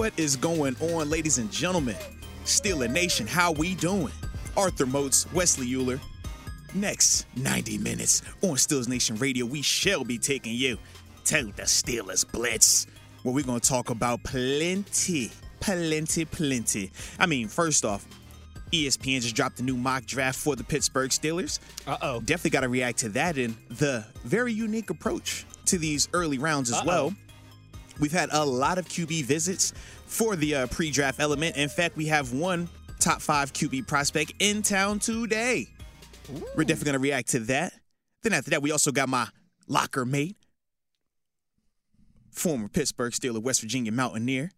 [0.00, 1.94] What is going on, ladies and gentlemen?
[2.46, 4.10] Steeler Nation, how we doing?
[4.56, 6.00] Arthur Moats, Wesley Uhler.
[6.72, 10.78] Next 90 minutes on Steelers Nation Radio, we shall be taking you
[11.26, 12.86] to the Steelers Blitz,
[13.24, 16.90] where we're going to talk about plenty, plenty, plenty.
[17.18, 18.06] I mean, first off,
[18.72, 21.58] ESPN just dropped a new mock draft for the Pittsburgh Steelers.
[21.86, 22.20] Uh oh.
[22.20, 26.70] Definitely got to react to that and the very unique approach to these early rounds
[26.70, 26.86] as Uh-oh.
[26.86, 27.14] well.
[28.00, 29.72] We've had a lot of QB visits
[30.06, 31.56] for the uh, pre draft element.
[31.56, 35.68] In fact, we have one top five QB prospect in town today.
[36.56, 37.74] We're definitely going to react to that.
[38.22, 39.28] Then after that, we also got my
[39.66, 40.36] locker mate,
[42.30, 44.50] former Pittsburgh Steeler, West Virginia Mountaineer,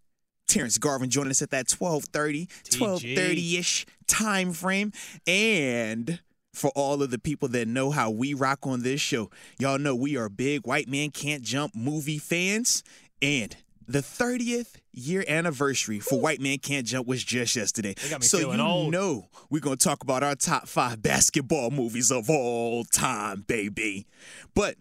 [0.47, 4.93] Terrence Garvin joining us at that 1230, 1230-ish time frame.
[5.27, 6.21] And
[6.53, 9.95] for all of the people that know how we rock on this show, y'all know
[9.95, 12.83] we are big white man can't jump movie fans.
[13.23, 13.57] And
[13.87, 17.95] the 30th year anniversary for White Man Can't Jump was just yesterday.
[18.11, 18.93] got me so feeling you old.
[18.93, 24.07] know we're going to talk about our top five basketball movies of all time, baby.
[24.55, 24.77] But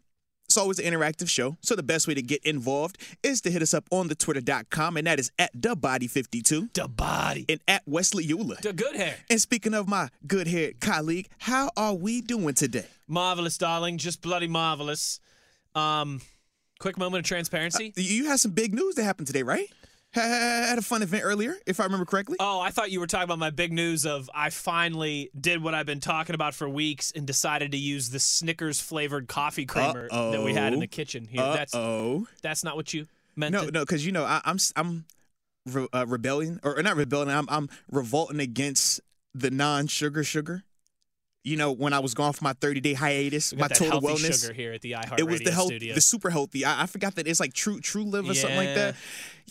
[0.46, 3.62] it's always an interactive show, so the best way to get involved is to hit
[3.62, 7.46] us up on the twitter.com, and that is at TheBody52 The body.
[7.48, 8.60] and at Wesley Uhler.
[8.60, 9.16] The good hair.
[9.30, 12.86] And speaking of my good haired colleague, how are we doing today?
[13.08, 13.98] Marvelous, darling.
[13.98, 15.22] Just bloody marvelous.
[15.74, 16.20] Um,
[16.82, 17.94] quick moment of transparency.
[17.96, 19.68] You had some big news that happened today, right?
[20.14, 22.36] Ha- Had a fun event earlier, if I remember correctly.
[22.40, 25.74] Oh, I thought you were talking about my big news of I finally did what
[25.74, 30.10] I've been talking about for weeks and decided to use the Snickers flavored coffee creamer
[30.10, 31.42] that we had in the kitchen here.
[31.42, 32.28] That's oh.
[32.42, 33.06] that's not what you
[33.38, 33.54] meant.
[33.54, 35.06] No, to- no, because you know I, I'm I'm
[35.66, 37.30] re- uh, rebelling or, or not rebelling.
[37.30, 39.00] I'm I'm revolting against
[39.34, 40.64] the non-sugar sugar.
[41.44, 44.42] You know, when I was gone for my 30 day hiatus, my total wellness.
[44.44, 45.96] sugar here at the iHeart It was the health, studio.
[45.96, 46.66] the super healthy.
[46.66, 48.96] I, I forgot that it's like True True Live or something like that.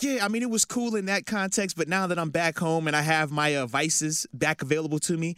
[0.01, 2.87] Yeah, I mean it was cool in that context, but now that I'm back home
[2.87, 5.35] and I have my uh, vices back available to me,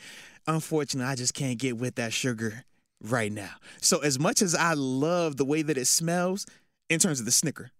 [0.46, 2.64] unfortunately, I just can't get with that sugar
[3.00, 3.52] right now.
[3.80, 6.44] So as much as I love the way that it smells,
[6.90, 7.70] in terms of the Snicker,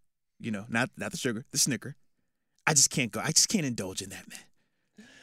[0.41, 1.95] you know, not not the sugar, the Snicker,
[2.67, 3.21] I just can't go.
[3.21, 4.41] I just can't indulge in that, man.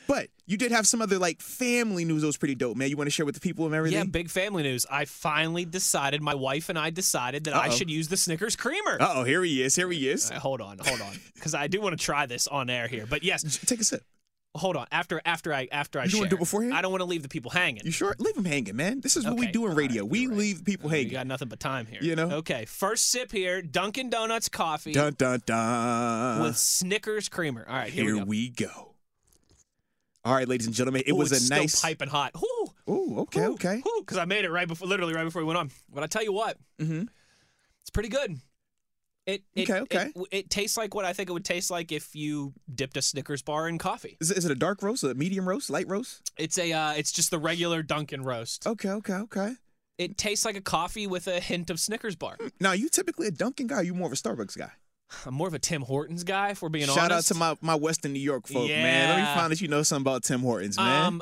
[0.09, 2.90] But you did have some other like family news that was pretty dope, man.
[2.90, 4.00] You want to share with the people and everything?
[4.00, 4.86] yeah, big family news.
[4.92, 7.75] I finally decided, my wife and I decided that I Uh-oh.
[7.75, 8.97] should use the Snickers creamer.
[9.00, 9.75] Uh oh, here he is.
[9.75, 10.30] Here he is.
[10.31, 13.06] Right, hold on, hold on, because I do want to try this on air here.
[13.08, 14.02] But yes, Take a sip.
[14.56, 14.88] hold on.
[14.92, 16.74] After after I after I You share, wanna do it beforehand?
[16.74, 17.84] I don't want to leave the people hanging.
[17.86, 18.16] You sure?
[18.18, 19.02] Leave them hanging, man.
[19.02, 20.02] This is what we do in radio.
[20.02, 20.36] right, we right.
[20.38, 21.12] leave people We hanging.
[21.12, 22.00] got nothing but time here.
[22.02, 22.31] You know?
[22.38, 23.62] Okay, first sip here.
[23.62, 26.41] Dunkin' Donuts coffee Dun dun dun.
[26.41, 27.64] with Snickers creamer.
[27.70, 28.26] All right, here, Here we go.
[28.26, 28.88] we go.
[30.25, 31.80] All right, ladies and gentlemen, it Ooh, was a nice.
[31.81, 32.31] piping hot.
[32.38, 33.81] Ooh, Ooh okay, ooh, okay.
[34.00, 35.72] Because I made it right before, literally right before we went on.
[35.94, 37.03] But I tell you what, Mm-hmm.
[37.81, 38.38] it's pretty good.
[39.25, 40.12] It, it Okay, okay.
[40.16, 43.02] It, it tastes like what I think it would taste like if you dipped a
[43.02, 44.18] Snickers bar in coffee.
[44.19, 46.31] Is it, is it a dark roast, a medium roast, light roast?
[46.38, 48.66] It's a uh, it's just the regular Dunkin' roast.
[48.66, 49.53] Okay, okay, okay.
[50.00, 52.38] It tastes like a coffee with a hint of Snickers bar.
[52.59, 53.81] Now, you typically a Dunkin' guy.
[53.81, 54.72] You more of a Starbucks guy.
[55.25, 57.28] I'm more of a Tim Hortons guy, if we're being Shout honest.
[57.30, 59.09] Shout out to my my Western New York folk, man.
[59.09, 59.36] Let me Yeah.
[59.36, 61.06] find that you know something about Tim Hortons, man.
[61.06, 61.22] Um,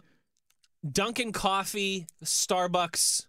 [0.90, 3.26] Dunkin' coffee, Starbucks,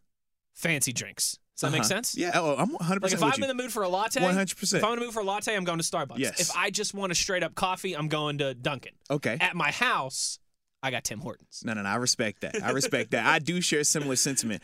[0.55, 1.39] fancy drinks.
[1.57, 1.89] Does that make Uh-huh.
[1.89, 2.17] sense?
[2.17, 2.33] Yeah.
[2.35, 3.45] Oh, I'm 100 Like if I'm you.
[3.45, 4.79] in the mood for a latte, 100%.
[4.79, 6.19] If I'm in the mood for a latte, I'm going to Starbucks.
[6.19, 6.39] Yes.
[6.41, 8.93] If I just want a straight up coffee, I'm going to Dunkin'.
[9.11, 9.39] okay.
[9.41, 10.39] At my house,
[10.85, 11.63] I got Tim Hortons.
[11.65, 11.89] No, no, no.
[11.89, 12.63] I respect that.
[12.63, 13.27] I respect that.
[13.27, 14.63] I do share similar sentiment.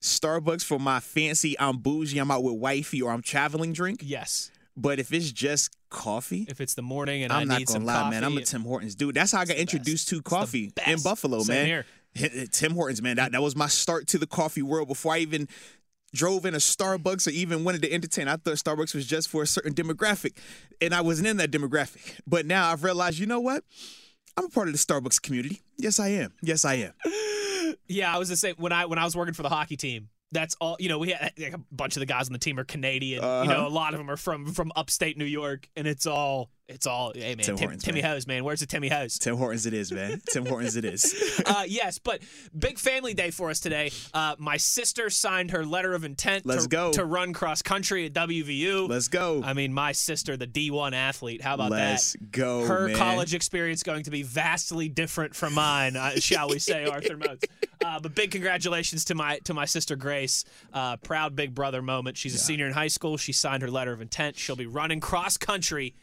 [0.00, 4.00] Starbucks for my fancy, I'm bougie, I'm out with wifey, or I'm traveling drink.
[4.04, 4.52] Yes.
[4.80, 7.74] But if it's just coffee, If it's the morning and I I'm not need gonna
[7.80, 8.24] some lie, coffee, man.
[8.24, 9.14] I'm a Tim Hortons dude.
[9.14, 11.00] That's how I got introduced to coffee in.
[11.02, 11.66] Buffalo, Same man.
[12.14, 12.46] here.
[12.52, 13.16] Tim Hortons, man.
[13.16, 15.48] That, that was my start to the coffee world before I even
[16.14, 18.28] drove in a Starbucks or even wanted to entertain.
[18.28, 20.36] I thought Starbucks was just for a certain demographic,
[20.80, 22.18] and I wasn't in that demographic.
[22.26, 23.64] But now I've realized, you know what?
[24.36, 25.60] I'm a part of the Starbucks community.
[25.76, 26.32] Yes, I am.
[26.42, 26.92] Yes, I am.
[27.86, 30.08] Yeah, I was the same when I when I was working for the hockey team.
[30.32, 30.76] That's all.
[30.78, 33.22] You know, we had like, a bunch of the guys on the team are Canadian.
[33.22, 33.66] You know, Uh-huh.
[33.66, 37.12] a lot of them are from from upstate New York, and it's all It's all,
[37.14, 38.10] hey man, Tim Tim, Hortons, Timmy man.
[38.10, 38.44] Hose, man.
[38.44, 39.18] Where's the Timmy Hose?
[39.18, 40.20] Tim Hortons, it is, man.
[40.30, 41.42] Tim Hortons, it is.
[41.46, 42.20] uh, yes, but
[42.56, 43.90] big family day for us today.
[44.12, 46.92] Uh, my sister signed her letter of intent Let's to, go.
[46.92, 48.86] to run cross country at WVU.
[48.86, 49.42] Let's go.
[49.42, 51.40] I mean, my sister, the D1 athlete.
[51.40, 51.90] How about that?
[51.92, 52.96] Let's go, Her man.
[52.96, 57.46] college experience going to be vastly different from mine, uh, shall we say, Arthur Moats.
[57.82, 60.44] Uh, but big congratulations to my to my sister Grace.
[60.74, 62.18] Uh, proud big brother moment.
[62.18, 63.16] She's a senior in high school.
[63.16, 64.36] She signed her letter of intent.
[64.36, 65.94] She'll be running cross country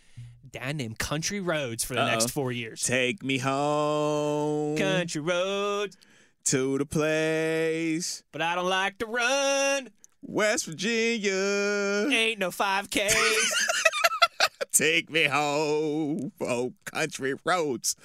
[0.55, 2.07] down them country roads for the Uh-oh.
[2.11, 2.81] next four years.
[2.81, 5.97] Take me home Country roads,
[6.45, 9.89] to the place, but I don't like to run.
[10.21, 12.07] West Virginia.
[12.09, 13.13] Ain't no 5Ks.
[14.71, 17.95] Take me home, oh country roads.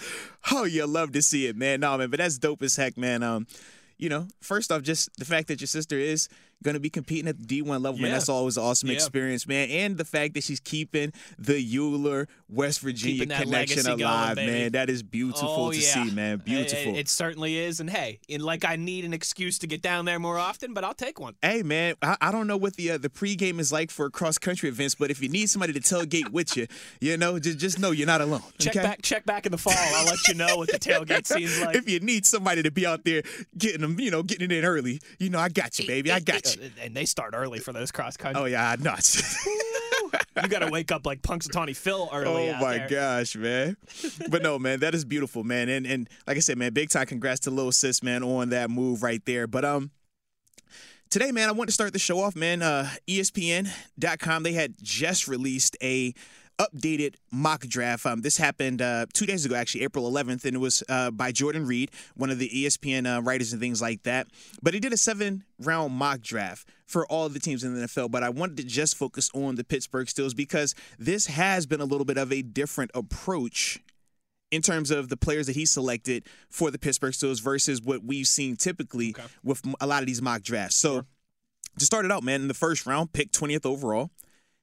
[0.52, 1.80] Oh, you love to see it, man.
[1.80, 3.24] No, man, but that's dope as heck, man.
[3.24, 3.48] Um,
[3.98, 6.28] you know, first off, just the fact that your sister is
[6.62, 8.96] going to be competing at the D1 level, man, that's always an awesome Yeah.
[8.96, 9.70] experience, man.
[9.70, 14.72] And the fact that she's keeping the Uhler West Virginia connection legacy going, alive, man.
[14.72, 16.04] That is beautiful oh, to yeah.
[16.04, 16.38] see, man.
[16.38, 16.94] Beautiful.
[16.94, 17.80] It, it certainly is.
[17.80, 20.84] And hey, and like I need an excuse to get down there more often, but
[20.84, 21.34] I'll take one.
[21.42, 24.38] Hey man, I, I don't know what the uh, the pregame is like for cross
[24.38, 26.66] country events, but if you need somebody to tailgate with you,
[27.00, 28.42] you know, just just know you're not alone.
[28.58, 28.84] Check okay?
[28.84, 29.74] back, check back in the fall.
[29.76, 31.76] I'll let you know what the tailgate seems like.
[31.76, 33.22] if you need somebody to be out there
[33.56, 36.10] getting them, you know, getting it in early, you know, I got you, baby.
[36.10, 36.49] I got you.
[36.82, 38.42] And they start early for those cross country.
[38.42, 39.46] Oh yeah, nuts.
[40.42, 42.50] You got to wake up like Punxsutawney Phil early.
[42.50, 42.88] oh my there.
[42.88, 43.76] gosh, man.
[44.30, 45.68] But no, man, that is beautiful, man.
[45.68, 48.70] And and like I said, man, big time congrats to little sis, man, on that
[48.70, 49.46] move right there.
[49.46, 49.90] But um.
[51.10, 52.62] Today, man, I want to start the show off, man.
[52.62, 56.14] Uh, ESPN.com, they had just released a
[56.60, 58.04] updated mock draft.
[58.04, 61.32] Um, this happened uh, two days ago, actually, April 11th, and it was uh, by
[61.32, 64.26] Jordan Reid, one of the ESPN uh, writers and things like that.
[64.62, 68.10] But he did a seven round mock draft for all the teams in the NFL.
[68.10, 71.84] But I wanted to just focus on the Pittsburgh Steelers because this has been a
[71.84, 73.78] little bit of a different approach
[74.50, 78.26] in terms of the players that he selected for the Pittsburgh Steelers versus what we've
[78.26, 79.22] seen typically Okay.
[79.44, 80.74] with a lot of these mock drafts.
[80.76, 81.06] So
[81.78, 84.10] to start it out, man, in the first round, pick 20th overall,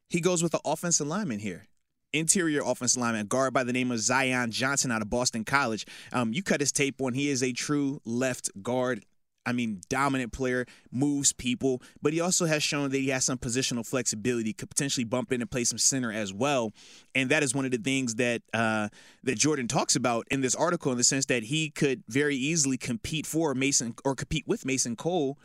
[0.10, 1.68] he goes with the offensive lineman here.
[2.14, 5.86] Interior offensive lineman, guard by the name of Zion Johnson out of Boston College.
[6.14, 7.14] Um, you cut his tape on.
[7.14, 9.04] He is a true left guard.
[9.46, 13.38] I mean, dominant player, moves people, but he also has shown that he has some
[13.38, 16.74] positional flexibility, could potentially bump in and play some center as well.
[17.16, 18.90] And that is one of the things that uh,
[19.24, 22.78] that Jordan talks about in this article, in the sense that he could very easily
[22.78, 25.38] compete for Mason or compete with Mason Cole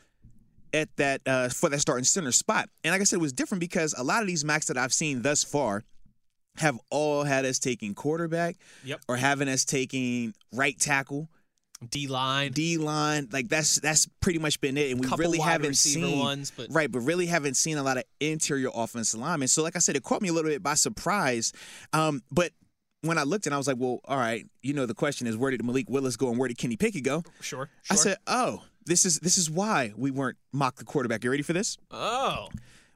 [0.74, 2.68] at that uh, for that starting center spot.
[2.82, 4.92] And like I said, it was different because a lot of these Macs that I've
[4.92, 5.84] seen thus far
[6.56, 9.00] have all had us taking quarterback Yep.
[9.08, 11.28] or having us taking right tackle,
[11.90, 12.52] D line.
[12.52, 13.28] D line.
[13.32, 14.90] Like that's that's pretty much been it.
[14.92, 17.96] And we couple really haven't seen ones, but right, but really haven't seen a lot
[17.96, 19.48] of interior offensive linemen.
[19.48, 21.52] So like I said, it caught me a little bit by surprise.
[21.92, 22.52] Um, but
[23.00, 25.36] when I looked and I was like, well, all right, you know, the question is
[25.36, 27.24] where did Malik Willis go and where did Kenny Pickett go?
[27.40, 31.24] sure, I said, oh, this is this is why we weren't mock the quarterback.
[31.24, 31.78] You ready for this?
[31.90, 32.48] oh,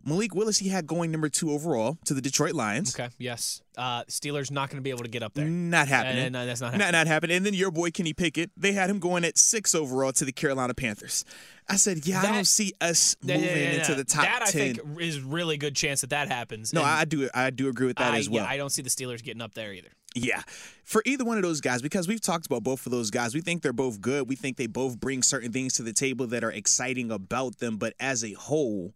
[0.07, 2.95] Malik Willis, he had going number two overall to the Detroit Lions.
[2.99, 3.61] okay, yes.
[3.77, 5.45] Uh, Steelers not going to be able to get up there.
[5.47, 6.27] Not happening.
[6.27, 6.87] Uh, no, that's not happening.
[6.87, 7.37] Not, not happening.
[7.37, 10.33] And then your boy Kenny Pickett, they had him going at six overall to the
[10.33, 11.25] Carolina Panthers.
[11.69, 14.51] I said, yeah, I don't see us moving yeah, yeah, into the top that I
[14.51, 14.77] ten.
[14.77, 16.73] think is really good chance that that happens.
[16.73, 17.29] no, And I do.
[17.35, 18.45] I do agree with that I, as well.
[18.45, 19.91] Yeah, I don't see the Steelers getting up there either.
[20.15, 20.43] Yeah.
[20.85, 23.41] For either one of those guys, because we've talked about both of those guys, we
[23.41, 24.29] think they're both good.
[24.29, 27.77] We think they both bring certain things to the table that are exciting about them.
[27.77, 28.95] But as a whole,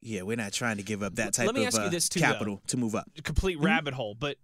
[0.00, 1.88] yeah, we're not trying to give up that type Let me of ask you uh,
[1.90, 3.08] this too, capital to move up.
[3.24, 3.66] complete Mm-hmm.
[3.66, 4.36] rabbit hole, but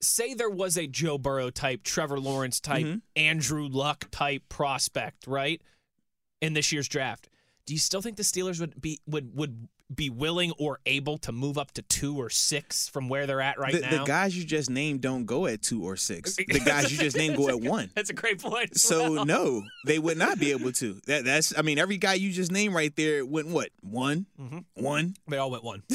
[0.00, 3.00] say there was a Joe Burrow type, Trevor Lawrence type, Mhm.
[3.16, 5.60] Andrew Luck type prospect, right?
[6.40, 7.28] In this year's draft.
[7.66, 11.30] Do you still think the Steelers would be would would be willing or able to
[11.32, 13.90] move up to two or six from where they're at right the, now?
[13.90, 16.36] the guys you just named don't go at two or six.
[16.48, 17.90] The guys you just named go at one.
[17.94, 18.78] That's a great point.
[18.78, 19.26] So well.
[19.26, 21.00] no, they would not be able to.
[21.06, 24.64] That, that's I mean, every guy you just named right there went what one, Mhm.
[24.74, 25.14] one.
[25.28, 25.82] they all went one.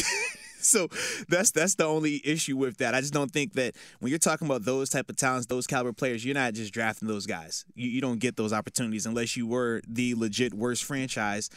[0.61, 0.89] So
[1.29, 2.93] that's that's the only issue with that.
[2.93, 5.93] I just don't think that when you're talking about those type of talents, those caliber
[5.93, 7.63] players, you're not just drafting those guys.
[7.75, 11.49] You, you don't get those opportunities unless you were the legit worst franchise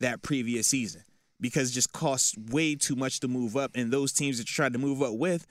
[0.00, 1.04] that previous season
[1.40, 3.72] because it just costs way too much to move up.
[3.74, 5.46] And those teams that you're trying to move up with,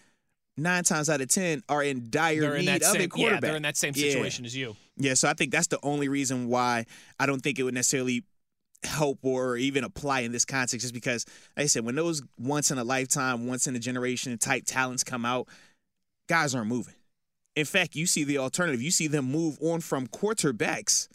[0.57, 3.07] nine times out of ten, are in dire They're in need that of same a
[3.07, 3.41] quarterback.
[3.41, 4.07] yeah, they're in that same Yeah.
[4.09, 4.75] situation as you.
[4.97, 6.85] Yeah, so I think that's the only reason why
[7.19, 8.23] I don't think it would necessarily
[8.83, 11.25] help or even apply in this context, just because,
[11.55, 15.03] like I said, when those once in a lifetime, once in a generation type talents
[15.03, 15.47] come out,
[16.27, 16.93] guys aren't moving.
[17.55, 18.81] In fact, you see the alternative.
[18.81, 21.07] You see them move on from quarterbacks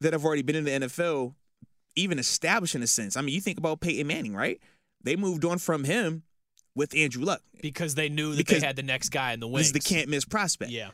[0.00, 1.34] that have already been in the NFL,
[1.96, 3.16] even established in a sense.
[3.16, 4.60] I mean, you think about Peyton Manning, right?
[5.02, 6.22] They moved on from him
[6.74, 7.42] with Andrew Luck.
[7.60, 9.66] because they knew that Because they had the next guy in the This wings.
[9.66, 10.70] is the can't miss prospect.
[10.70, 10.90] Yeah.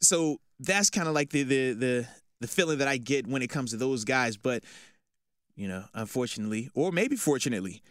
[0.00, 2.08] So that's kind of like the the the
[2.40, 4.36] the feeling that I get when it comes to those guys.
[4.36, 4.64] But
[5.56, 7.82] you know, unfortunately, or maybe fortunately,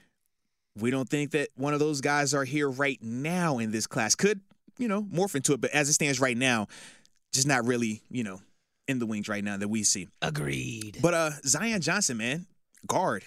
[0.77, 4.15] we don't think that one of those guys are here right now in this class.
[4.15, 4.41] Could
[4.77, 6.67] you know morph into it, but as it stands right now,
[7.31, 8.41] just not really you know
[8.87, 10.07] in the wings right now that we see.
[10.21, 10.99] Agreed.
[11.01, 12.47] But uh, Zion Johnson, man,
[12.85, 13.23] guard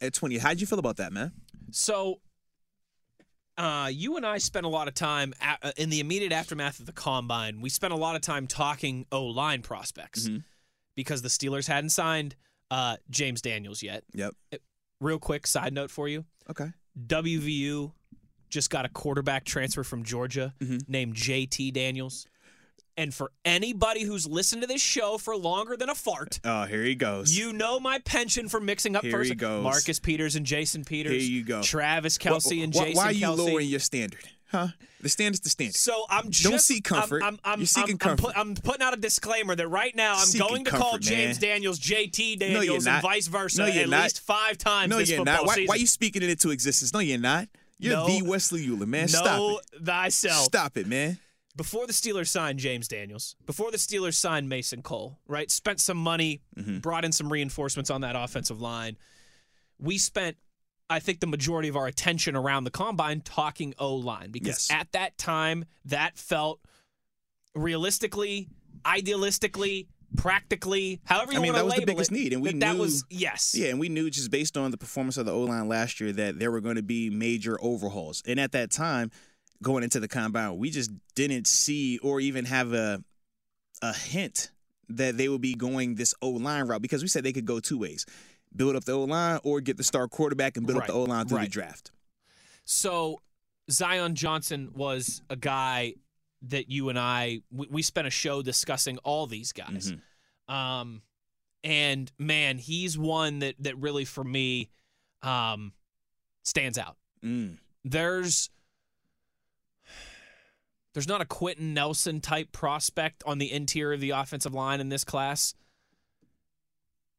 [0.00, 0.38] at twenty.
[0.38, 1.32] How'd you feel about that, man?
[1.72, 2.20] So,
[3.58, 6.78] uh, you and I spent a lot of time at, uh, in the immediate aftermath
[6.78, 7.60] of the combine.
[7.60, 10.44] We spent a lot of time talking O line prospects Mhm.
[10.94, 12.36] because the Steelers hadn't signed
[12.70, 14.02] uh, James Daniels yet.
[14.12, 14.34] Yep.
[15.00, 16.70] Real quick side note for you Okay.
[17.06, 17.92] WVU
[18.50, 20.88] just got a quarterback transfer from Georgia Mhm.
[20.88, 22.26] named JT Daniels.
[22.98, 26.82] And for anybody who's listened to this show for longer than a fart, Oh, here
[26.82, 27.36] he goes.
[27.36, 29.62] you know my penchant for mixing up Here first he goes.
[29.62, 31.12] Marcus Peters and Jason Peters.
[31.22, 31.60] Here you go.
[31.62, 33.36] Travis Kelce and Why- Jason Why are you Kelce.
[33.36, 34.20] lowering your standard?
[34.50, 34.68] Huh?
[35.02, 35.74] The standard's the standard.
[35.74, 37.22] So I'm just Don't seek comfort.
[37.22, 38.26] I'm, I'm, I'm, You're seeking I'm, comfort.
[38.28, 40.96] I'm, put- I'm putting out a disclaimer that right now I'm Seeking going to call
[40.98, 41.50] James man.
[41.50, 44.04] Daniels JT No, Daniels and vice versa No, at not.
[44.04, 45.46] least five times No, this you're football not.
[45.48, 45.66] Why, season.
[45.68, 46.94] why are you speaking it into existence?
[46.94, 47.48] No, you're not.
[47.78, 48.06] You're No.
[48.06, 49.08] the Wesley Uhler, man.
[49.08, 49.84] Stop know it.
[49.84, 50.44] thyself.
[50.44, 51.18] Stop it, man.
[51.56, 55.50] Before the Steelers signed James Daniels, before the Steelers signed Mason Cole, right?
[55.50, 56.78] Spent some money, Mm-hmm.
[56.78, 58.96] brought in some reinforcements on that offensive line.
[59.78, 60.36] We spent,
[60.90, 64.70] I think, the majority of our attention around the combine talking O line because Yes.
[64.70, 66.60] at that time, that felt
[67.54, 68.48] realistically,
[68.84, 69.86] idealistically,
[70.16, 72.42] practically, however you I mean, want to label that was the biggest it, need, and
[72.42, 75.16] we that, that knew- was yes, Yeah, and we knew just based on the performance
[75.16, 78.22] of the O line last year that there were going to be major overhauls.
[78.26, 79.10] And at that time,
[79.62, 83.02] going into the combine, we just didn't see or even have a
[83.82, 84.50] a hint
[84.88, 87.60] that they would be going this O line route because we said they could go
[87.60, 88.06] two ways:
[88.54, 91.02] build up the O line or get the star quarterback and build up the O
[91.04, 91.90] line through the draft.
[92.64, 93.20] So
[93.70, 95.94] Zion Johnson was a guy
[96.42, 99.92] that you and I we, we spent a show discussing all these guys.
[100.48, 100.52] Mhm.
[100.52, 101.02] Um
[101.64, 104.70] and man, he's one that that really for me
[105.22, 105.72] um
[106.44, 106.96] stands out.
[107.24, 107.58] Mm.
[107.84, 108.50] There's
[110.96, 114.88] there's not a Quenton Nelson type prospect on the interior of the offensive line in
[114.88, 115.52] this class.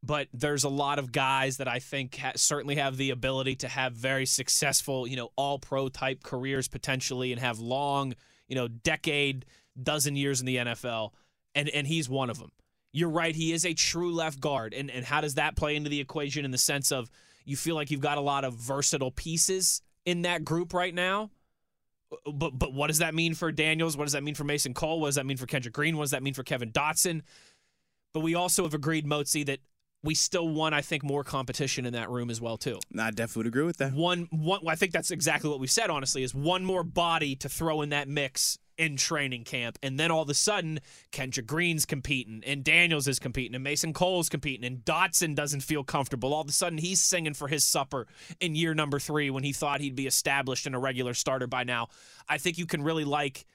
[0.02, 3.68] But there's a lot of guys that I think ha- certainly have the ability to
[3.68, 8.16] have very successful, you know, all pro type careers potentially and have long,
[8.48, 9.46] you know, decade,
[9.80, 11.12] dozen years in the NFL.
[11.54, 12.52] And, and he's one of them.
[12.94, 13.36] You're right.
[13.36, 14.74] He is a true left guard.
[14.74, 17.12] And, and how does that play into the equation in the sense of
[17.46, 21.30] you feel like you've got a lot of versatile pieces in that group right now?
[22.12, 23.98] Uh, but but what does that mean for Daniels?
[23.98, 25.00] What does that mean for Mason Cole?
[25.00, 25.98] What does that mean for Kendrick Green?
[25.98, 27.22] What does that mean for Kevin Dotson?
[28.14, 29.60] But we also have agreed, Motzi, that
[30.04, 32.80] we still want, I think, more competition in that room as well, too.
[32.98, 33.94] I definitely would agree with that.
[33.94, 34.62] One, one.
[34.68, 35.90] I think that's exactly what we said.
[35.90, 40.12] Honestly, is one more body to throw in that mix in training camp, and then
[40.12, 40.80] all of a sudden,
[41.12, 45.84] Kendra Green's competing, and Daniels is competing, and Mason Cole's competing, and Dotson doesn't feel
[45.84, 46.34] comfortable.
[46.34, 48.08] All of a sudden, he's singing for his supper
[48.40, 51.64] in year number three when he thought he'd be established and a regular starter by
[51.64, 51.88] now.
[52.30, 53.46] I think you can really like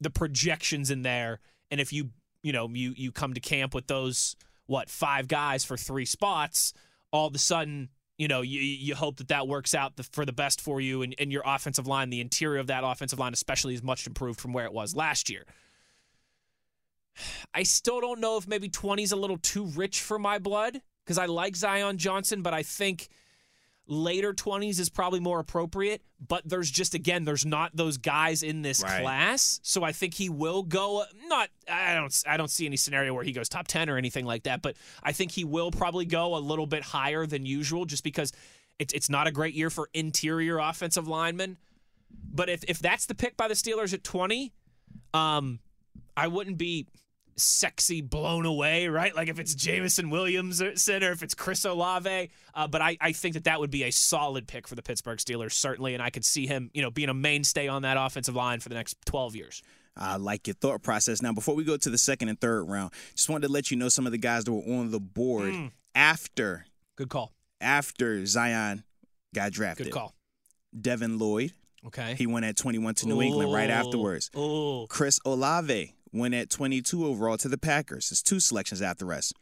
[0.00, 2.10] the projections in there, and if you
[2.42, 4.36] you know you you come to camp with those
[4.66, 6.72] what five guys for three spots,
[7.12, 10.26] all of a sudden you know you you hope that that works out the, for
[10.26, 13.32] the best for you and, and your offensive line, the interior of that offensive line
[13.32, 15.44] especially is much improved from where it was last year.
[17.54, 20.80] I still don't know if maybe 20 is a little too rich for my blood
[21.04, 23.08] because I like Zion Johnson, but I think
[23.88, 26.02] later 20s is probably more appropriate.
[26.26, 29.02] But there's just, again, there's not those guys in this Right.
[29.02, 29.58] class.
[29.62, 33.24] So I think he will go, not, I don't, I don't see any scenario where
[33.24, 34.62] he goes top 10 or anything like that.
[34.62, 38.32] But I think he will probably go a little bit higher than usual just because
[38.78, 41.56] it's, it's not a great year for interior offensive linemen.
[42.32, 44.52] But if, if that's the pick by the Steelers at 20,
[45.14, 45.60] um,
[46.16, 46.86] I wouldn't be
[47.38, 49.14] sexy blown away, right?
[49.14, 52.30] Like if it's Jameson Williams or center, if it's Chris Olave.
[52.54, 55.18] Uh, but I, I think that that would be a solid pick for the Pittsburgh
[55.18, 55.94] Steelers, certainly.
[55.94, 58.68] And I could see him, you know, being a mainstay on that offensive line for
[58.68, 59.62] the next 12 years.
[59.96, 61.22] I like your thought process.
[61.22, 63.76] Now, before we go to the second and third round, just wanted to let you
[63.76, 65.70] know some of the guys that were on the board Mm.
[65.94, 66.66] after
[66.96, 67.32] Good call.
[67.60, 68.84] after Zion
[69.34, 69.86] got drafted.
[69.86, 70.14] Good call.
[70.78, 71.52] Devin Lloyd,
[71.86, 72.14] Okay.
[72.14, 74.30] he went at 21 to New England right afterwards.
[74.34, 78.10] Oh, Chris Olave went at 22 overall to the Packers.
[78.10, 79.32] It's two selections after us.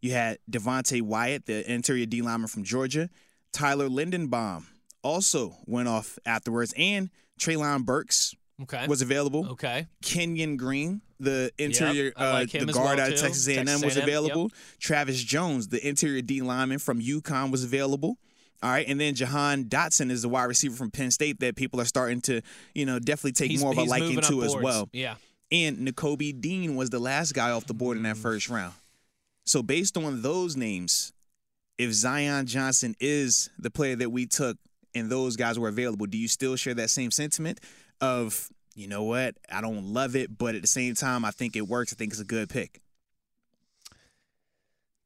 [0.00, 3.08] You had Devonte Wyatt, the interior D lineman from Georgia.
[3.52, 4.64] Tyler Linderbaum
[5.02, 8.86] also went off afterwards, and Treylon Burks okay.
[8.86, 9.52] was available.
[9.52, 9.86] okay.
[10.02, 13.20] Kenyon Green, the interior, I like uh, the guard well, out of.
[13.20, 14.08] Texas A&M, Texas was A&M, yep.
[14.08, 14.50] available.
[14.78, 18.18] Travis Jones, the interior D lineman from UConn, was available.
[18.62, 21.80] All right, and then Jahan Dotson is the wide receiver from Penn State that people
[21.80, 22.40] are starting to,
[22.74, 24.88] you know, definitely take He's- more of a liking to as well.
[24.92, 25.16] Yeah.
[25.54, 28.56] And Nakobe Dean was the last guy off the board in that first mm.
[28.56, 28.74] round.
[29.46, 31.12] So based on those names,
[31.78, 34.56] if Zion Johnson is the player that we took
[34.96, 37.60] and those guys were available, do you still share that same sentiment
[38.00, 41.54] of, you know what, I don't love it, but at the same time, I think
[41.54, 41.92] it works.
[41.92, 42.80] I think it's a good pick.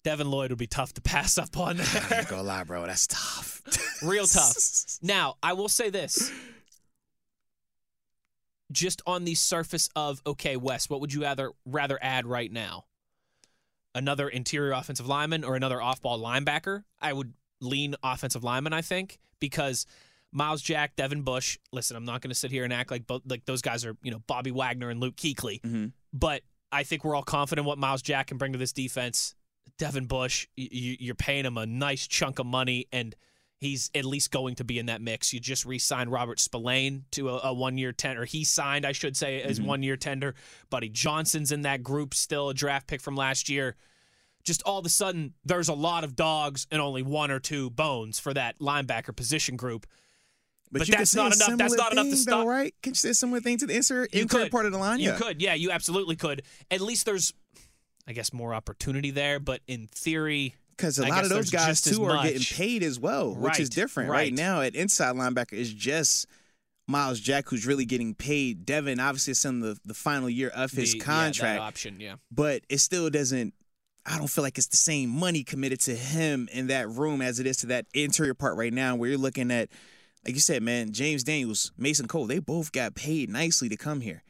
[0.05, 2.19] Devin Lloyd would be tough to pass up on I there.
[2.21, 2.87] ain't gonna lie, bro.
[2.87, 3.61] That's tough.
[4.03, 4.55] Real tough.
[5.03, 6.33] Now, I will say this.
[8.71, 12.85] Just on the surface of okay, Wes, what would you rather rather add right now?
[13.95, 16.85] Another interior offensive lineman or another off-ball linebacker?
[17.01, 19.87] I would lean offensive lineman, I think, because
[20.31, 21.59] Myles Jack, Devin Bush.
[21.73, 23.97] Listen, I'm not going to sit here and act like both like those guys are,
[24.03, 25.61] you know, Bobby Wagner and Luke Kuechly.
[25.63, 25.93] Mhm.
[26.13, 29.35] But I think we're all confident what Myles Jack can bring to this defense.
[29.79, 33.17] Devin Bush, y- y- you're paying him a nice chunk of money, and
[33.61, 35.33] he's at least going to be in that mix.
[35.33, 38.25] You just re-signed Robert Spillane to a, a one-year tender.
[38.25, 39.69] He signed, I should say, as mm-hmm.
[39.69, 40.35] one-year tender.
[40.71, 43.77] Buddy Johnson's in that group, still a draft pick from last year.
[44.45, 47.71] Just all of a sudden, there's a lot of dogs and only one or two
[47.71, 49.87] bones for that linebacker position group.
[50.71, 52.75] But you could that's not enough- that's not enough to thing, stop- Though, right?
[52.83, 54.51] Can you say a similar thing to the insert, You could.
[54.51, 55.01] part of the line?
[55.01, 55.17] You yeah.
[55.17, 56.43] could, yeah, you absolutely could.
[56.71, 57.35] At least there's,
[58.07, 59.41] I guess, more opportunity there.
[59.41, 63.01] But in theory, Because a I lot of those guys too are getting paid as
[63.01, 64.09] well, which is different.
[64.09, 64.17] Right.
[64.17, 64.33] right.
[64.33, 66.29] now, at inside linebacker is just
[66.87, 68.65] Myles Jack who's really getting paid.
[68.65, 72.15] Devin obviously is in the, the final year of his the- yeah, contract, option, yeah.
[72.31, 73.55] but it still doesn't.
[74.07, 77.41] I don't feel like it's the same money committed to him in that room as
[77.41, 79.69] it is to that interior part right now, where you're looking at,
[80.25, 84.01] like you said, man, James Daniels, Mason Cole, they both got paid nicely to come
[84.01, 84.23] here.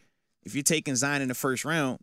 [0.42, 2.00] If you're taking Zion in the first round,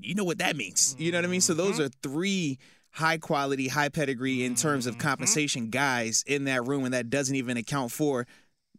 [0.00, 0.96] you know what that means.
[0.98, 1.40] You know what I mean?
[1.40, 1.84] So those mm-hmm.
[1.84, 2.58] are three
[2.94, 7.34] high quality, high pedigree in terms of compensation guys in that room, and that doesn't
[7.36, 8.26] even account for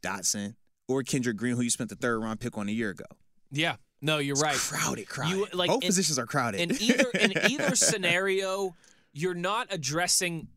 [0.02, 0.56] Dotson
[0.88, 3.06] or Kendrick Green, who you spent the third round pick on a year ago.
[3.52, 3.76] Yeah.
[4.02, 4.56] No, you're It's right.
[4.56, 5.36] crowded, crowded.
[5.36, 6.60] You, like, Both in- positions are crowded.
[6.62, 8.76] in either in either scenario,
[9.14, 10.48] you're not addressing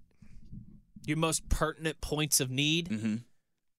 [1.07, 2.89] your most pertinent points of need.
[2.91, 3.23] Mhm.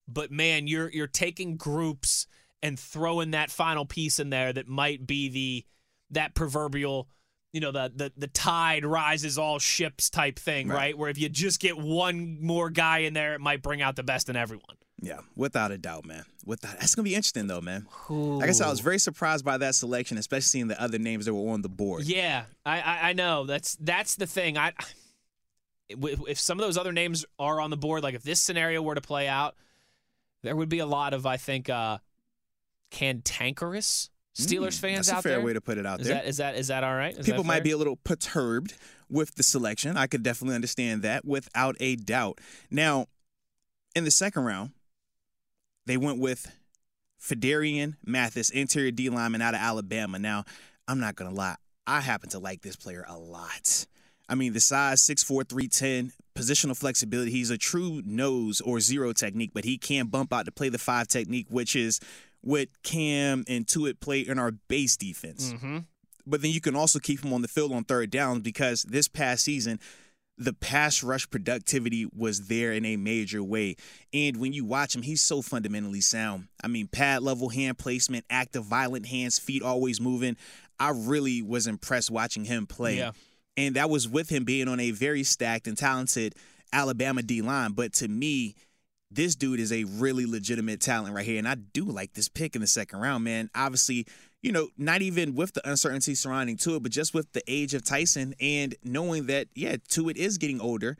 [0.08, 2.26] But man, you're you're taking groups
[2.64, 5.66] and throwing that final piece in there that might be the
[6.10, 7.08] that proverbial,
[7.54, 10.76] you know, the the the tide rises all ships type thing, Right.
[10.76, 10.98] right?
[10.98, 14.04] Where if you just get one more guy in there, it might bring out the
[14.04, 14.76] best in everyone.
[15.02, 16.26] Yeah, without a doubt, man.
[16.46, 17.88] Without that's gonna be interesting though, man.
[18.10, 21.26] Like I said, I was very surprised by that selection, especially seeing the other names
[21.26, 22.04] that were on the board.
[22.04, 24.58] Yeah, I, I I know that's that's the thing.
[24.58, 24.74] I
[25.90, 28.82] if if some of those other names are on the board, like if this scenario
[28.82, 29.56] were to play out,
[30.44, 32.00] there would be a lot of I think uh
[32.92, 34.10] cantankerous
[34.48, 35.46] Steelers Mm, fans that's out a fair there.
[35.46, 36.16] way to put it out is there.
[36.16, 37.16] that is that is that all right?
[37.18, 38.74] Is People might be a little perturbed
[39.10, 39.98] with the selection.
[39.98, 42.40] I could definitely understand that without a doubt.
[42.72, 43.08] Now,
[43.96, 44.72] in the second round,
[45.86, 46.52] they went with
[47.22, 50.20] Phidarian Mathis, interior D lineman out of Alabama.
[50.20, 50.46] Now,
[50.88, 51.56] I'm not gonna lie,
[51.88, 53.86] I happen to like this player a lot.
[54.32, 57.32] I mean, the size 6'4", 310, positional flexibility.
[57.32, 60.78] He's a true nose or zero technique, but he can bump out to play the
[60.78, 62.00] five technique, which is
[62.42, 65.86] what Cam and Tuitt play in our base defense Mhm.
[66.26, 69.08] but then you can also keep him on the field on third down because this
[69.08, 69.80] past season,
[70.38, 73.76] the pass rush productivity was there in a major way.
[74.14, 76.48] And when you watch him, he's so fundamentally sound.
[76.64, 80.38] I mean, pad level hand placement, active, violent hands, feet always moving.
[80.80, 83.00] I really was impressed watching him play.
[83.00, 83.12] Yeah.
[83.58, 86.36] And that was with him being on a very stacked and talented
[86.72, 87.74] Alabama D line.
[87.74, 88.56] But to me,
[89.12, 91.40] this dude is a really legitimate talent right here.
[91.40, 93.50] And I do like this pick in the second round, man.
[93.56, 94.06] Obviously,
[94.42, 97.84] you know, not even with the uncertainty surrounding Tua, but just with the age of
[97.84, 100.98] Tyson and knowing that, yeah, Tua is getting older.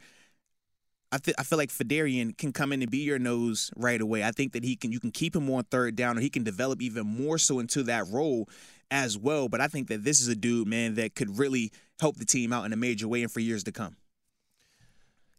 [1.12, 4.24] I, th- I feel like Phidarian can come in and be your nose right away.
[4.24, 6.44] I think that he can you can keep him on third down or he can
[6.44, 8.48] develop even more so into that role
[8.92, 9.50] as well.
[9.50, 12.54] But I think that this is a dude, man, that could really help the team
[12.54, 13.98] out in a major way and for years to come.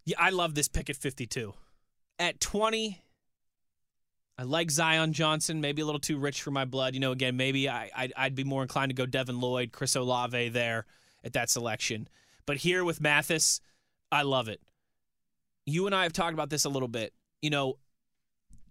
[0.05, 1.55] Yeah, I love this pick at 52.
[2.21, 3.03] At 20,
[4.39, 6.95] I like Zion Johnson, maybe a little too rich for my blood.
[6.95, 9.97] You know, again, maybe I, I'd, I'd be more inclined to go Devin Lloyd, Chris
[9.97, 10.87] Olave there
[11.25, 12.09] at that selection.
[12.47, 13.61] But here with Mathis,
[14.13, 14.61] I love it.
[15.65, 17.15] You and I have talked about this a little bit.
[17.43, 17.79] You know,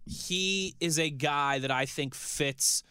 [0.06, 2.82] he is a guy that I think fits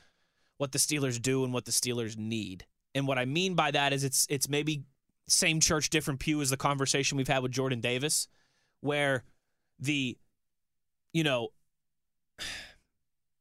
[0.58, 2.66] what the Steelers do and what the Steelers need.
[2.94, 4.84] And what I mean by that is it's it's maybe
[5.28, 8.28] same church, different pew as the conversation we've had with Jordan Davis,
[8.82, 9.24] where
[9.80, 10.18] the,
[11.14, 11.50] you know,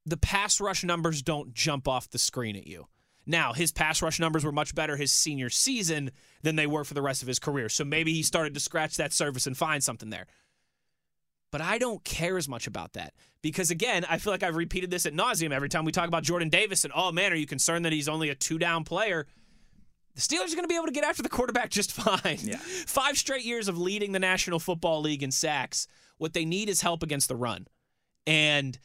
[0.07, 2.87] the pass rush numbers don't jump off the screen at you.
[3.27, 6.95] Now, his pass rush numbers were much better his senior season than they were for
[6.95, 7.69] the rest of his career.
[7.69, 10.27] So maybe he started to scratch that surface and find something there.
[11.51, 14.91] But I don't care as much about that because, again, I feel like I've repeated
[14.91, 16.85] this at nauseum every time we talk about Jordan Davis.
[16.85, 19.27] And oh man, are you concerned that he's only a two down player?
[20.15, 22.39] The Steelers are going to be able to get after the quarterback just fine.
[22.43, 22.57] Yeah.
[22.87, 25.87] Five straight years of leading the National Football League in sacks.
[26.19, 27.67] What they need is help against the run.
[28.27, 28.79] And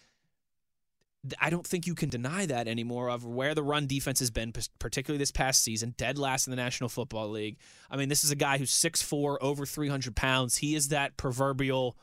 [1.40, 4.54] I don't think you can deny that anymore of where the run defense has been,
[4.80, 7.58] particularly this past season, dead last in the National Football League.
[7.90, 10.58] I mean, this is a guy who's 6'4, over 300 pounds.
[10.58, 11.98] He is that proverbial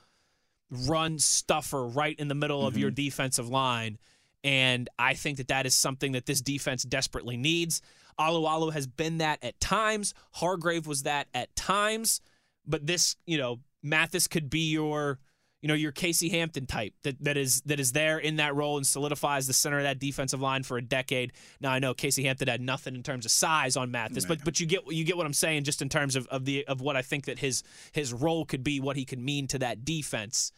[0.70, 2.68] run stuffer right in the middle mm-hmm.
[2.68, 3.98] of your defensive line.
[4.42, 7.82] And I think that that is something that this defense desperately needs.
[8.18, 10.14] Alualu has been that at times.
[10.32, 12.22] Hargrave was that at times.
[12.66, 15.18] But this, you know, Mathis could be your
[15.62, 18.78] you know, your Casey Hampton type that, that is that is there in that role
[18.78, 21.32] and solidifies the center of that defensive line for a decade.
[21.60, 24.58] Now I know Casey Hampton had nothing in terms of size on Mathis, but but
[24.58, 26.96] you get you get what I'm saying just in terms of, of the of what
[26.96, 27.62] I think that his
[27.92, 30.52] his role could be, what he could mean to that defense.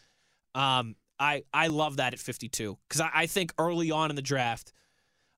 [0.55, 4.21] Um, I I love that at 52 because I, I think early on in the
[4.21, 4.71] draft,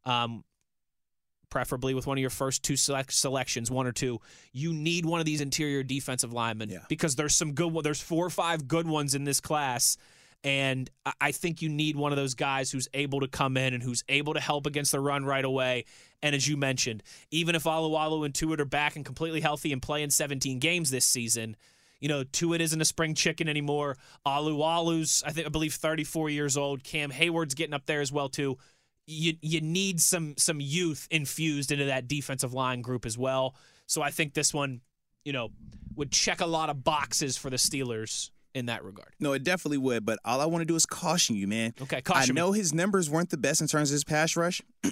[0.06, 0.44] um,
[1.56, 4.20] preferably with one of your first two select selections, one or two,
[4.52, 6.80] you need one of these interior defensive linemen yeah.
[6.90, 7.74] because there's some good.
[7.82, 9.96] There's four or five good ones in this class,
[10.44, 10.90] and
[11.22, 14.04] I think you need one of those guys who's able to come in and who's
[14.10, 15.86] able to help against the run right away.
[16.22, 19.82] And as you mentioned, even if Alualu and Tuitt are back and completely healthy and
[19.82, 21.56] playing 17 games this season.
[22.02, 23.98] You know, Tuitt isn't a spring chicken anymore.
[24.28, 26.84] Alualu's, I think, I believe, 34 years old.
[26.84, 28.58] Cam Hayward's getting up there as well too
[29.08, 33.56] you you need some some youth infused into that defensive line group as well.
[33.88, 34.82] So I think this one,
[35.24, 35.50] you know,
[35.96, 39.10] would check a lot of boxes for the Steelers in that regard.
[39.20, 40.06] No, it definitely would.
[40.06, 41.74] But all I want to do is caution you, man.
[41.82, 42.38] Okay, caution.
[42.38, 44.62] I know his numbers weren't the best in terms of his pass rush.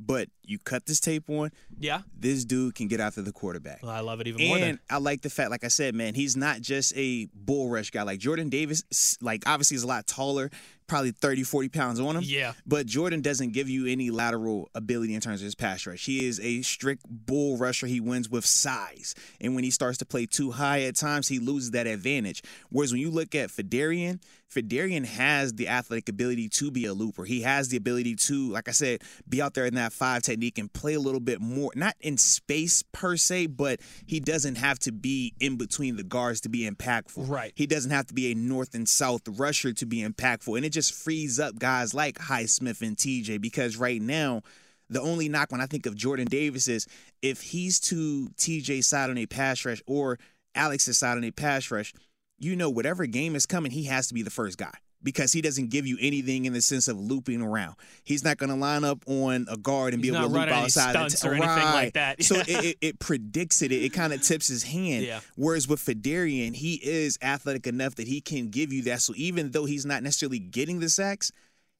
[0.00, 1.50] but you cut this tape on.
[1.78, 2.02] Yeah.
[2.18, 3.82] This dude can get after the quarterback.
[3.82, 4.58] Well, I love it even and more.
[4.58, 7.90] And I like the fact, like I said, man, he's not just a bull rush
[7.90, 8.02] guy.
[8.02, 10.50] Like Jordan Davis, like obviously he's a lot taller,
[10.90, 12.24] probably 30, 40 pounds on him.
[12.26, 12.52] Yeah.
[12.66, 16.04] But Jordan doesn't give you any lateral ability in terms of his pass rush.
[16.04, 17.86] He is a strict bull rusher.
[17.86, 19.14] He wins with size.
[19.40, 22.42] And when he starts to play too high at times, he loses that advantage.
[22.70, 24.18] Whereas when you look at Phidarian,
[24.50, 27.24] Phidarian has the athletic ability to be a looper.
[27.24, 30.58] He has the ability to, like I said, be out there in that five technique
[30.58, 34.78] and play a little bit more, not in space per se, but he doesn't have
[34.80, 37.28] to be in between the guards to be impactful.
[37.28, 37.52] Right.
[37.54, 40.56] He doesn't have to be a north and south rusher to be impactful.
[40.56, 44.42] And it just frees up guys like Highsmith and TJ because right now,
[44.88, 46.86] the only knock when I think of Jordan Davis is
[47.22, 50.18] if he's to TJ's side on a pass rush or
[50.54, 51.92] Alex's side on a pass rush,
[52.38, 55.40] you know whatever game is coming, he has to be the first guy because he
[55.40, 57.76] doesn't give you anything in the sense of looping around.
[58.04, 60.48] He's not going to line up on a guard and He's be able to loop
[60.48, 62.22] outside stunts or anything like that.
[62.22, 63.72] so it, it, it, predicts it.
[63.72, 65.04] It, kind of tips his hand.
[65.04, 65.20] Yeah.
[65.36, 69.00] Whereas with Phidarian, he is athletic enough that he can give you that.
[69.00, 71.32] So even though he's not necessarily getting the sacks,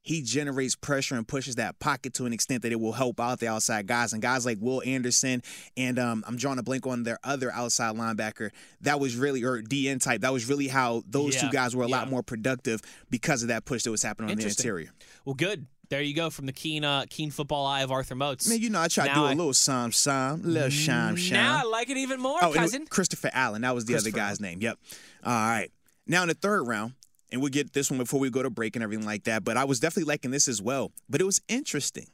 [0.03, 3.39] he generates pressure and pushes that pocket to an extent that it will help out
[3.39, 4.13] the outside guys.
[4.13, 5.43] And guys like Will Anderson
[5.77, 8.51] and um, I'm drawing a blank on their other outside linebacker.
[8.81, 11.85] That was really, or DN type, that was really how those yeah, two guys were
[11.85, 11.97] a yeah.
[11.97, 14.91] lot more productive because of that push that was happening on the interior.
[15.25, 15.67] Well, good.
[15.91, 18.49] There you go from the keen, uh, keen football eye of Arthur Moats.
[18.49, 21.35] Man, you know I try to do a little some, some, little shine, shine.
[21.35, 22.87] Now I like it even more, oh, cousin.
[22.87, 24.61] Christopher Allen, that was the other guy's name.
[24.61, 24.79] Yep.
[25.25, 25.69] All right.
[26.07, 26.95] Now in the third round,
[27.33, 29.45] and we'll get this one before we go to break and everything like that.
[29.45, 30.93] But I was definitely liking this as well.
[31.09, 32.07] But it was interesting.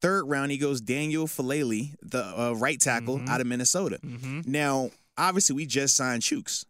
[0.00, 3.28] Third round, he goes Daniel Faalele, the uh, right tackle mm-hmm.
[3.28, 3.98] out of Minnesota.
[4.04, 4.40] Mm-hmm.
[4.46, 6.64] Now, obviously, we just signed Chuks.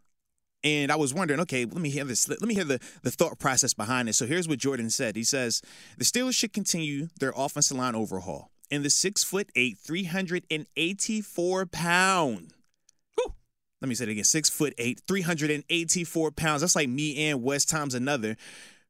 [0.64, 2.28] And I was wondering, okay, let me hear this.
[2.28, 4.12] Let me hear the, the thought process behind it.
[4.12, 5.16] So here's what Jordan said.
[5.16, 5.60] He says
[5.98, 8.50] the Steelers should continue their offensive line overhaul.
[8.70, 12.52] And the six foot eight, 384 pound
[13.82, 16.60] let me say it again, six foot eight, 384 pounds.
[16.60, 18.36] That's like me and West times another.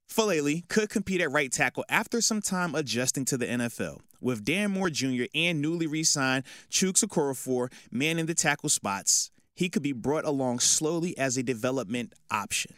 [0.08, 4.00] Faalele could compete at right tackle after some time adjusting to the NFL.
[4.20, 5.24] With Dan Moore Jr.
[5.34, 11.16] and newly re-signed Chuks Okorafor manning the tackle spots, he could be brought along slowly
[11.16, 12.74] as a development option.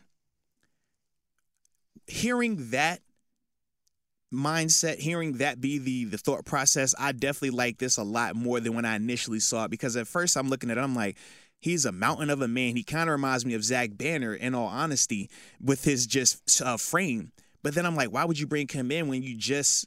[2.07, 3.01] Hearing that
[4.33, 8.61] mindset, hearing that be the the thought process, I definitely like this a lot more
[8.61, 11.17] than when I initially saw it because at first I'm looking at it, I'm like,
[11.65, 12.77] He's a mountain of a man.
[12.77, 16.77] He kind of reminds me of Zach Banner, in all honesty, with his just uh,
[16.77, 17.33] frame.
[17.63, 19.87] But then I'm like, why would you bring him in when you just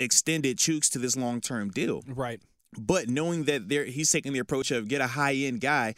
[0.00, 2.02] extended Chuks to this long term deal?
[2.08, 2.40] Right.
[2.76, 5.94] But knowing that there, he's taking the approach of get a high end guy,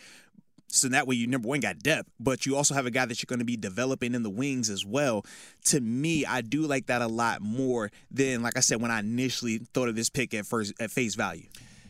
[0.66, 3.22] so that way you number one got depth, but you also have a guy that
[3.22, 5.24] you're going to be developing in the wings as well.
[5.68, 8.98] To me, I do like that a lot more than like I said when I
[8.98, 11.46] initially thought of this pick at first at face value.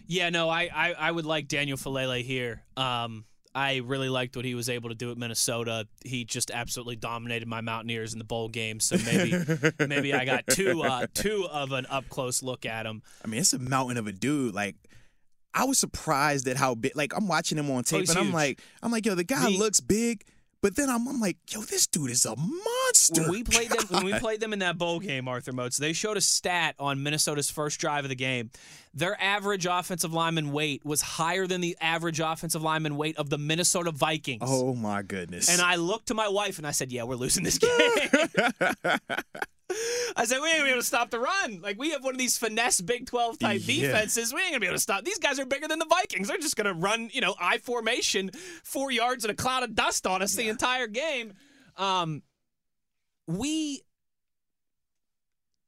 [0.09, 2.63] Yeah, no, I, I, I would like Daniel Faalele here.
[2.77, 5.87] Um, I really liked what he was able to do at Minnesota.
[6.05, 8.81] He just absolutely dominated my Mountaineers in the bowl game.
[8.81, 9.35] So maybe
[9.87, 13.03] maybe I got too uh, too of an up close look at him.
[13.25, 14.55] I mean, it's a mountain of a dude.
[14.55, 14.77] Like,
[15.55, 16.93] I was surprised at how big.
[16.97, 19.45] Like, I'm watching him on tape, he's and I'm like, I'm like, yo, the guy
[19.51, 20.25] The- looks big,
[20.61, 23.23] but then I'm, I'm like, yo, this dude is a monster.
[23.23, 25.93] When we played them when we played them in that bowl game, Arthur Moats, they
[25.93, 28.51] showed a stat on Minnesota's first drive of the game.
[28.95, 33.39] Their average offensive lineman weight was higher than the average offensive lineman weight of the
[33.39, 34.43] Minnesota Vikings.
[34.45, 35.49] oh my goodness.
[35.49, 38.99] And I looked to my wife and I said, "Yeah, we're losing this game."
[40.17, 41.61] I said, "We ain't gonna be able to stop the run.
[41.61, 43.89] Like we have one of these finesse Big Twelve type Yeah.
[43.89, 44.33] defenses.
[44.33, 45.05] We ain't gonna be able to stop.
[45.05, 46.29] These guys are bigger than the Vikings.
[46.29, 48.31] They're just gonna run, you know, I formation,
[48.65, 51.35] four yards and a cloud of dust on us the entire game."
[51.77, 52.23] Um,
[53.27, 53.83] we.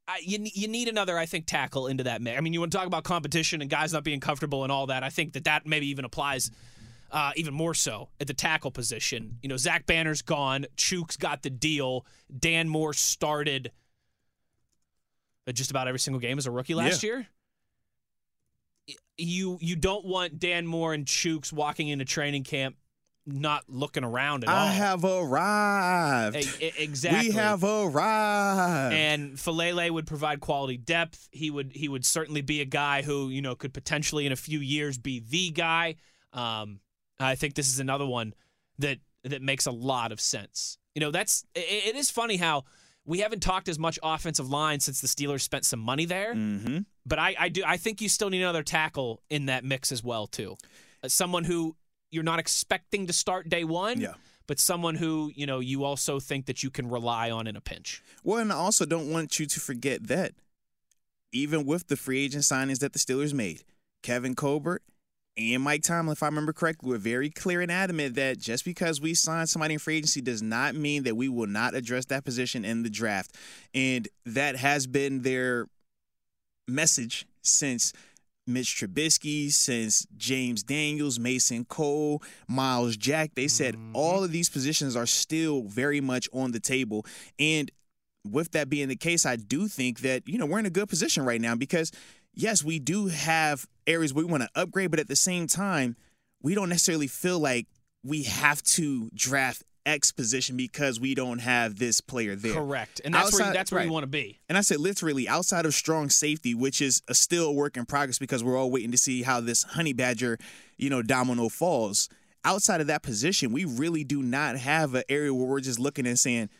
[0.09, 2.37] I, you, you need another, I think, tackle into that mix.
[2.37, 4.87] I mean, you want to talk about competition and guys not being comfortable and all
[4.89, 5.05] that.
[5.05, 6.51] I think that that maybe even applies
[7.13, 9.39] uh, even more so at the tackle position.
[9.43, 10.67] You know, Zach Banner's gone.
[10.77, 12.05] Chuks got the deal.
[12.37, 13.71] Dan Moore started
[15.55, 17.27] just about every single game as a rookie last year.
[19.17, 22.77] You you don't want Dan Moore and Chuks walking into training camp
[23.27, 24.57] not looking around at all.
[24.57, 26.37] I have arrived.
[26.37, 27.29] E- exactly.
[27.29, 28.95] We have arrived.
[28.95, 31.29] and Faalele would provide quality depth.
[31.31, 34.37] He would he would certainly be a guy who you know could potentially in a
[34.37, 35.97] few years be the guy.
[36.33, 36.81] Um,
[37.19, 38.35] I think this is another one
[38.79, 40.79] that that makes a lot of sense.
[40.95, 42.65] You know, that's it, it is funny how
[43.05, 46.35] we haven't talked as much offensive line since the Steelers spent some money there.
[46.35, 46.79] mm-hmm.
[47.07, 50.05] But I, I do I think you still need another tackle in that mix as
[50.05, 50.57] well too.
[51.03, 51.77] Uh, someone who
[52.11, 54.01] you're not expecting to start day one.
[54.01, 54.15] Yeah.
[54.47, 57.61] But someone who you know you also think that you can rely on in a
[57.61, 58.03] pinch.
[58.25, 60.33] Well, and I also don't want you to forget that
[61.33, 63.63] even with the free agent signings that the Steelers made,
[64.03, 64.83] Kevin Colbert
[65.37, 69.01] and Mike Tomlin, if I remember correctly, were very clear and adamant that just because
[69.01, 72.25] we signed somebody in free agency does not mean that we will not address that
[72.25, 73.37] position in the draft.
[73.73, 75.67] And that has been their
[76.67, 77.93] message since
[78.47, 83.35] Mitch Trubisky, since James Daniels, Mason Cole, Myles Jack.
[83.35, 83.95] They said mm-hmm.
[83.95, 87.07] all of these positions are still very much on the table.
[87.39, 87.71] And
[88.25, 90.89] with that being the case, I do think that, you know, we're in a good
[90.89, 91.91] position right now because,
[92.35, 95.97] yes, we do have areas we want to upgrade, but at the same time,
[96.43, 97.67] we don't necessarily feel like
[98.05, 102.53] we have to draft X position because we don't have this player there.
[102.53, 104.39] Correct, and that's where Outside- that's where you want to be.
[104.49, 107.87] And I said literally outside of strong safety, which is a still a work in
[107.87, 110.39] progress because we're all waiting to see how this honey badger,
[110.77, 112.09] you know, domino falls.
[112.45, 116.07] Outside of that position, we really do not have an area where we're just looking
[116.07, 116.51] and saying,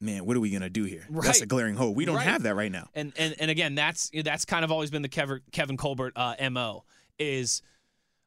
[0.00, 1.94] "Man, what are we gonna do here?" That's a glaring hole.
[1.94, 2.26] We don't Right.
[2.26, 2.88] have that right now.
[2.94, 6.34] And and and again, that's that's kind of always been the Kevin Kevin Colbert uh,
[6.50, 6.84] mo
[7.18, 7.62] is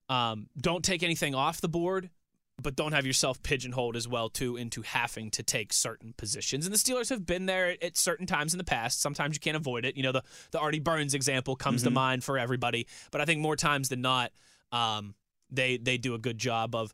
[0.10, 2.10] um, don't take anything off the board,
[2.62, 6.66] but don't have yourself pigeonholed as well too into having to take certain positions.
[6.66, 9.02] And the Steelers have been there at certain times in the past.
[9.02, 9.96] Sometimes you can't avoid it.
[9.96, 13.40] You know, the the Artie Burns example comes to mind for everybody, but I think
[13.40, 14.32] more times than not,
[14.74, 15.16] um,
[15.50, 16.94] they they do a good job of.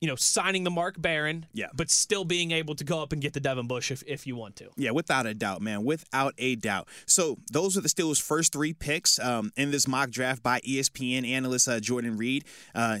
[0.00, 1.66] You know, signing the Mark Barron, Yeah.
[1.74, 4.34] but still being able to go up and get the Devin Bush if, if you
[4.34, 4.70] want to.
[4.76, 5.84] Yeah, without a doubt, man.
[5.84, 6.88] Without a doubt.
[7.06, 11.28] So those are the Steelers' first three picks um, in this mock draft by ESPN
[11.28, 12.44] analyst uh, Jordan Reid.
[12.74, 13.00] Uh,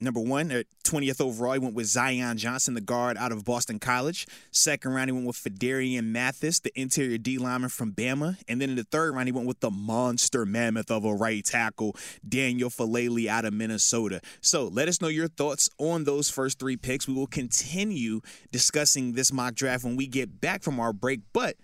[0.00, 3.78] number one, at 20th overall, he went with Zion Johnson, the guard out of Boston
[3.78, 4.26] College.
[4.50, 8.36] Second round, he went with Phidarian Mathis, the interior D lineman from Bama.
[8.48, 11.44] And then in the third round, he went with the monster mammoth of a right
[11.44, 14.20] tackle, Daniel Faalele out of Minnesota.
[14.40, 17.08] So let us know your thoughts on those first three picks.
[17.08, 18.20] We will continue
[18.52, 21.20] discussing this mock draft when we get back from our break.
[21.32, 21.56] But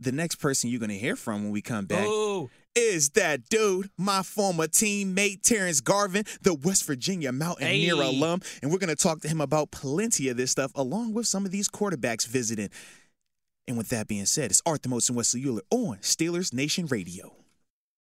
[0.00, 3.48] the next person you're going to hear from when we come back Oh, is that
[3.48, 8.18] dude, my former teammate Terrence Garvin, the West Virginia Mountaineer Hey.
[8.18, 8.40] alum.
[8.62, 11.44] And we're going to talk to him about plenty of this stuff, along with some
[11.44, 12.70] of these quarterbacks visiting.
[13.66, 17.36] And with that being said, it's Arthur Moats and Wesley Uhler on Steelers Nation Radio.